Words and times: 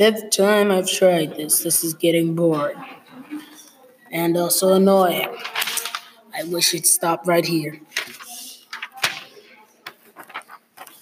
fifth 0.00 0.30
time 0.30 0.70
I've 0.70 0.90
tried 0.90 1.36
this. 1.36 1.62
This 1.62 1.84
is 1.84 1.92
getting 1.92 2.34
boring. 2.34 2.82
And 4.10 4.34
also 4.34 4.72
annoying. 4.72 5.28
I 6.34 6.44
wish 6.44 6.72
it 6.72 6.86
stopped 6.86 7.26
right 7.26 7.44
here. 7.44 7.82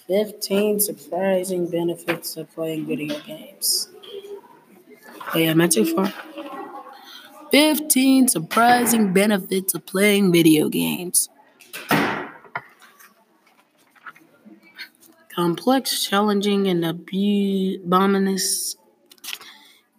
15 0.07 0.81
surprising 0.81 1.67
benefits 1.67 2.35
of 2.35 2.53
playing 2.53 2.87
video 2.87 3.17
games. 3.21 3.87
Oh, 5.33 5.37
yeah, 5.37 5.51
am 5.51 5.61
I 5.61 5.67
too 5.67 5.85
far? 5.85 6.13
15 7.51 8.27
surprising 8.27 9.13
benefits 9.13 9.73
of 9.73 9.85
playing 9.85 10.33
video 10.33 10.67
games. 10.67 11.29
Complex, 15.33 16.05
challenging, 16.05 16.67
and 16.67 16.83
abominous 16.83 18.75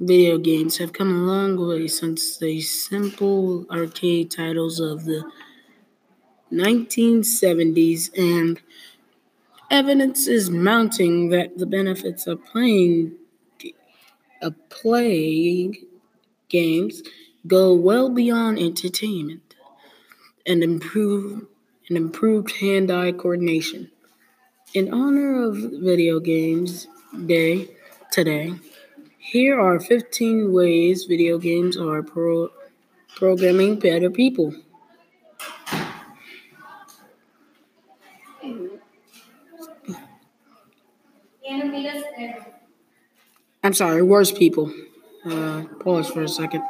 video 0.01 0.39
games 0.39 0.79
have 0.79 0.95
come 0.95 1.11
a 1.11 1.27
long 1.27 1.57
way 1.69 1.87
since 1.87 2.39
the 2.39 2.61
simple 2.63 3.67
arcade 3.71 4.31
titles 4.31 4.81
of 4.81 5.05
the 5.05 5.31
1970s, 6.51 8.11
and 8.19 8.61
evidence 9.71 10.27
is 10.27 10.51
mounting 10.51 11.29
that 11.29 11.59
the 11.59 11.67
benefits 11.67 12.27
of 12.27 12.45
playing 12.45 13.15
of 14.43 14.55
playing 14.71 15.77
games 16.49 17.03
go 17.47 17.75
well 17.75 18.09
beyond 18.09 18.59
entertainment 18.59 19.55
and 20.47 20.63
improve 20.63 21.47
and 21.89 21.99
improved 21.99 22.51
hand-eye 22.57 23.13
coordination. 23.13 23.91
In 24.73 24.95
honor 24.95 25.43
of 25.43 25.57
Video 25.57 26.21
Games 26.21 26.87
Day 27.27 27.69
today, 28.11 28.55
here 29.21 29.61
are 29.61 29.79
15 29.79 30.53
ways 30.53 31.05
video 31.05 31.39
games 31.39 31.77
are 31.77 32.03
pro- 32.03 32.51
programming 33.15 33.79
better 33.79 34.11
people. 34.11 34.55
I'm 43.63 43.75
sorry, 43.75 44.03
worse 44.03 44.33
people. 44.33 44.73
Uh, 45.25 45.65
pause 45.81 46.09
for 46.09 46.23
a 46.23 46.29
second. 46.29 46.63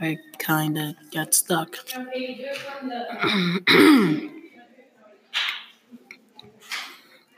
I 0.00 0.18
kinda 0.38 0.94
got 1.12 1.34
stuck. 1.34 1.76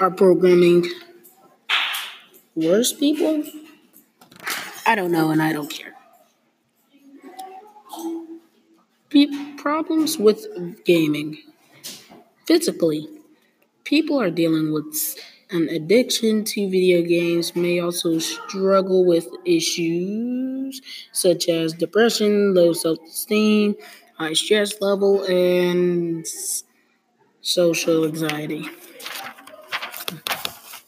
are 0.00 0.10
programming 0.10 0.88
worse 2.56 2.92
people? 2.92 3.44
I 4.92 4.94
don't 4.94 5.10
know, 5.10 5.30
and 5.30 5.42
I 5.42 5.54
don't 5.54 5.70
care. 5.70 5.94
Pe- 9.08 9.54
problems 9.56 10.18
with 10.18 10.46
gaming. 10.84 11.38
Physically, 12.46 13.08
people 13.84 14.20
are 14.20 14.30
dealing 14.30 14.72
with 14.72 15.16
an 15.50 15.68
addiction 15.70 16.44
to 16.44 16.68
video 16.70 17.02
games 17.02 17.56
may 17.56 17.80
also 17.80 18.18
struggle 18.18 19.06
with 19.06 19.28
issues 19.46 20.82
such 21.12 21.48
as 21.48 21.72
depression, 21.72 22.54
low 22.54 22.74
self 22.74 22.98
esteem, 23.06 23.76
high 24.18 24.34
stress 24.34 24.80
level, 24.82 25.24
and 25.24 26.26
social 27.40 28.04
anxiety. 28.04 28.68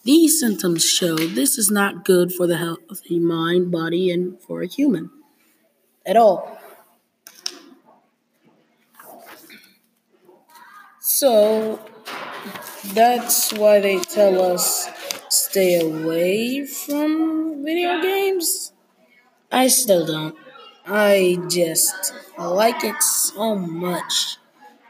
These 0.04 0.38
symptoms 0.38 0.84
show 0.84 1.16
this 1.16 1.56
is 1.56 1.70
not 1.70 2.04
good 2.04 2.30
for 2.30 2.46
the 2.46 2.58
healthy 2.58 3.18
mind, 3.18 3.70
body, 3.70 4.10
and 4.10 4.38
for 4.38 4.60
a 4.60 4.66
human 4.66 5.10
at 6.04 6.16
all. 6.16 6.58
So 11.00 11.80
that's 12.92 13.52
why 13.54 13.80
they 13.80 13.98
tell 14.00 14.52
us 14.52 14.88
stay 15.30 15.80
away 15.80 16.66
from 16.66 17.64
video 17.64 18.02
games. 18.02 18.72
I 19.50 19.68
still 19.68 20.06
don't. 20.06 20.36
I 20.86 21.38
just 21.48 22.12
like 22.38 22.84
it 22.84 23.02
so 23.02 23.54
much. 23.56 24.36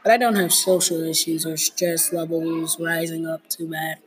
But 0.03 0.11
I 0.11 0.17
don't 0.17 0.35
have 0.35 0.53
social 0.53 1.01
issues 1.03 1.45
or 1.45 1.57
stress 1.57 2.11
levels 2.11 2.79
rising 2.79 3.25
up 3.25 3.47
too 3.49 3.69
bad. 3.69 3.99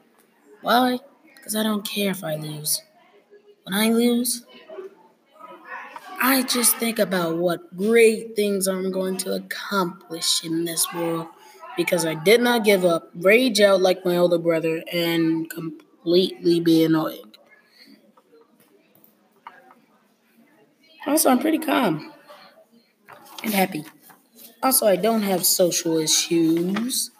Why? 0.62 1.00
Because 1.36 1.56
I 1.56 1.62
don't 1.62 1.86
care 1.86 2.10
if 2.10 2.24
I 2.24 2.36
lose. 2.36 2.82
When 3.64 3.74
I 3.74 3.90
lose, 3.90 4.44
I 6.20 6.42
just 6.42 6.76
think 6.76 6.98
about 6.98 7.36
what 7.36 7.76
great 7.76 8.34
things 8.34 8.66
I'm 8.66 8.90
going 8.90 9.16
to 9.18 9.34
accomplish 9.34 10.44
in 10.44 10.64
this 10.64 10.92
world 10.92 11.28
because 11.76 12.04
I 12.04 12.14
did 12.14 12.40
not 12.40 12.64
give 12.64 12.84
up, 12.84 13.10
rage 13.14 13.60
out 13.60 13.80
like 13.80 14.04
my 14.04 14.16
older 14.16 14.38
brother, 14.38 14.82
and 14.92 15.48
completely 15.48 16.58
be 16.58 16.84
annoying. 16.84 17.32
Also, 21.06 21.30
I'm 21.30 21.38
pretty 21.38 21.58
calm 21.58 22.12
and 23.44 23.54
happy. 23.54 23.84
Also, 24.62 24.86
I 24.86 24.96
don't 24.96 25.22
have 25.22 25.46
social 25.46 25.98
issues. 25.98 27.12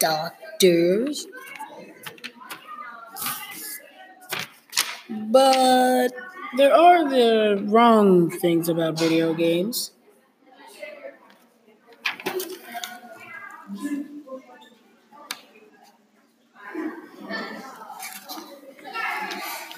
Doctors, 0.00 1.26
But 5.10 6.08
there 6.56 6.74
are 6.74 7.08
the 7.08 7.64
wrong 7.66 8.30
things 8.30 8.68
about 8.68 8.98
video 8.98 9.34
games. 9.34 9.92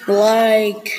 Like 0.07 0.91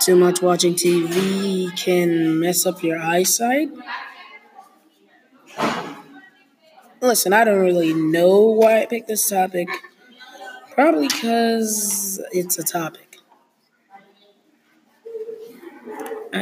too 0.00 0.16
much 0.16 0.40
watching 0.40 0.74
TV 0.74 1.76
can 1.76 2.38
mess 2.40 2.64
up 2.64 2.82
your 2.82 2.98
eyesight. 2.98 3.70
Listen, 7.02 7.32
I 7.32 7.44
don't 7.44 7.60
really 7.60 7.94
know 7.94 8.40
why 8.40 8.82
I 8.82 8.86
picked 8.86 9.08
this 9.08 9.26
topic. 9.26 9.70
Probably 10.72 11.08
because 11.08 12.20
it's 12.30 12.58
a 12.58 12.62
topic. 12.62 13.16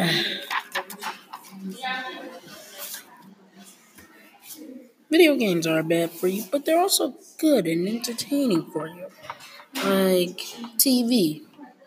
Video 5.10 5.36
games 5.36 5.64
are 5.66 5.82
bad 5.84 6.10
for 6.10 6.26
you, 6.26 6.44
but 6.50 6.64
they're 6.64 6.80
also 6.80 7.14
good 7.38 7.66
and 7.68 7.88
entertaining 7.88 8.68
for 8.72 8.88
you. 8.88 9.06
Like 9.76 10.38
TV. 10.76 11.42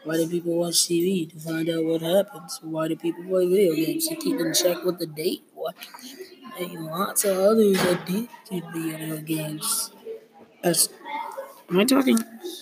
Why 0.06 0.16
do 0.16 0.28
people 0.30 0.56
watch 0.58 0.76
TV? 0.88 1.30
To 1.30 1.40
find 1.40 1.70
out 1.70 1.84
what 1.84 2.02
happens. 2.02 2.60
Why 2.64 2.88
do 2.88 2.96
people 2.96 3.26
play 3.26 3.48
video 3.48 3.76
games? 3.76 4.08
To 4.08 4.16
keep 4.16 4.40
in 4.40 4.54
check 4.54 4.84
with 4.86 4.98
the 4.98 5.08
date? 5.08 5.44
What? 5.54 5.76
And 6.60 6.86
lots 6.86 7.24
of 7.26 7.38
others 7.38 7.82
addicted 7.84 8.30
to 8.46 8.62
video 8.74 9.18
games. 9.22 9.92
As, 10.64 10.90
am 11.70 11.80
I 11.80 11.86
talking? 11.86 12.20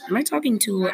Am 0.07 0.17
I 0.17 0.23
talking 0.23 0.59
to? 0.59 0.89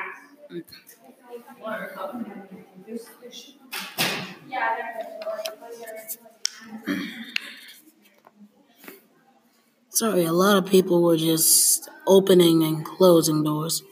Sorry, 9.89 10.25
a 10.25 10.33
lot 10.33 10.57
of 10.57 10.65
people 10.65 11.01
were 11.01 11.17
just 11.17 11.89
opening 12.05 12.63
and 12.63 12.83
closing 12.83 13.43
doors. 13.43 13.83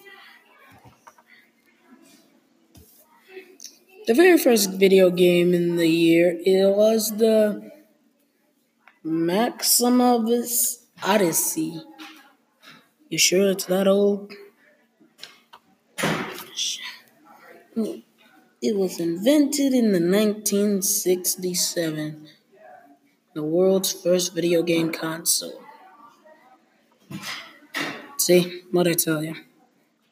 The 4.05 4.13
very 4.13 4.37
first 4.37 4.71
video 4.71 5.09
game 5.09 5.53
in 5.53 5.77
the 5.77 5.87
year 5.87 6.37
it 6.45 6.75
was 6.75 7.17
the 7.17 7.71
Maximus 9.05 10.85
Odyssey. 11.03 11.81
You 13.09 13.17
sure 13.17 13.51
it's 13.51 13.65
that 13.65 13.85
old? 13.85 14.31
It 17.75 18.77
was 18.77 19.01
invented 19.01 19.73
in 19.73 19.91
the 19.91 19.99
1967, 19.99 22.29
the 23.33 23.43
world's 23.43 23.91
first 23.91 24.33
video 24.33 24.63
game 24.63 24.93
console. 24.93 25.61
See, 28.17 28.61
what 28.71 28.87
I 28.87 28.93
tell 28.93 29.21
you? 29.21 29.35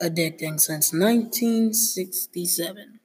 Addicting 0.01 0.59
since 0.59 0.91
1967. 0.91 2.99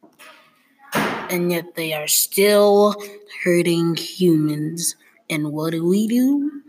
And 1.31 1.53
yet 1.53 1.77
they 1.77 1.93
are 1.93 2.09
still 2.09 2.97
hurting 3.45 3.95
humans 3.95 4.97
and 5.29 5.53
what 5.53 5.73
do 5.73 5.87
we 5.87 6.07
do? 6.07 6.63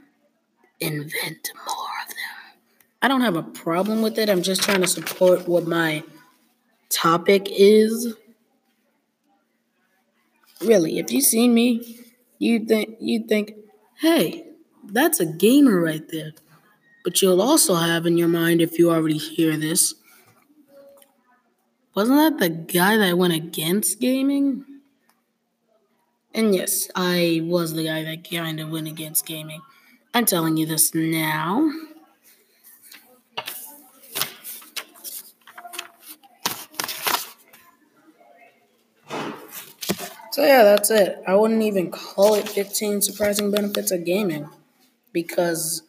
invent 0.80 1.52
more 1.56 1.88
of 2.04 2.10
them. 2.10 2.60
I 3.02 3.08
don't 3.08 3.22
have 3.22 3.36
a 3.36 3.44
problem 3.44 4.02
with 4.02 4.18
it. 4.18 4.30
I'm 4.30 4.42
just 4.42 4.64
trying 4.64 4.82
to 4.82 4.88
support 4.88 5.48
what 5.48 5.68
my 5.68 6.04
topic 6.90 7.48
is. 7.50 8.16
Really, 10.62 10.98
if 10.98 11.12
you 11.12 11.22
see 11.22 11.48
me, 11.48 12.00
you 12.40 12.66
think 12.66 12.98
you 13.00 13.26
think, 13.28 13.54
hey, 14.02 14.48
that's 14.84 15.20
a 15.20 15.26
gamer 15.26 15.82
right 15.82 16.08
there. 16.10 16.34
But 17.04 17.22
you'll 17.22 17.42
also 17.42 17.76
have 17.76 18.06
in 18.06 18.18
your 18.18 18.28
mind, 18.28 18.62
if 18.62 18.78
you 18.78 18.92
already 18.92 19.18
hear 19.18 19.56
this, 19.56 19.94
wasn't 21.94 22.40
that 22.40 22.40
the 22.40 22.50
guy 22.50 22.98
that 22.98 23.18
went 23.18 23.34
against 23.34 24.00
gaming? 24.00 24.66
And 26.38 26.54
yes, 26.54 26.88
I 26.94 27.42
was 27.44 27.74
the 27.74 27.84
guy 27.84 28.04
that 28.04 28.30
kind 28.30 28.60
of 28.60 28.70
went 28.70 28.88
against 28.88 29.26
gaming. 29.26 29.62
I'm 30.14 30.26
telling 30.26 30.56
you 30.56 30.68
this 30.68 30.94
now. 30.94 31.72
So 40.32 40.46
yeah, 40.46 40.62
that's 40.64 40.92
it. 40.92 41.24
I 41.26 41.34
wouldn't 41.34 41.64
even 41.64 41.90
call 41.90 42.36
it 42.36 42.48
15 42.48 43.02
surprising 43.02 43.50
benefits 43.50 43.90
of 43.90 44.06
gaming 44.06 44.48
because 45.12 45.82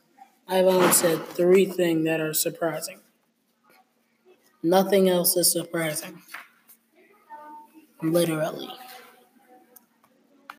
I've 0.49 0.65
only 0.65 0.93
said 0.93 1.27
three 1.27 1.67
things 1.67 2.07
that 2.07 2.23
are 2.23 2.33
surprising. 2.33 3.01
Nothing 4.63 5.11
else 5.11 5.37
is 5.37 5.53
surprising. 5.53 6.23
Literally. 8.01 8.71